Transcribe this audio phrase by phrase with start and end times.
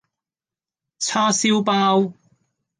[0.97, 2.15] 叉燒包